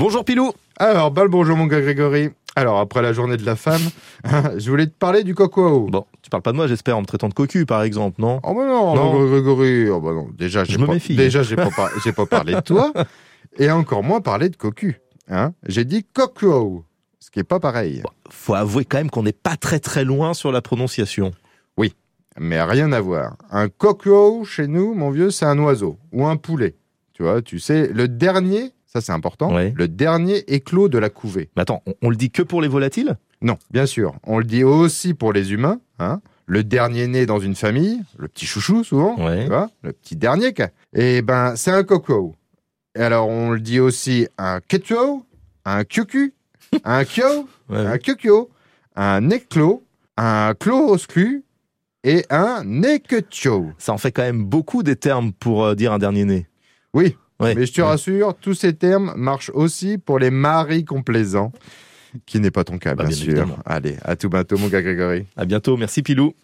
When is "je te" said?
57.66-57.80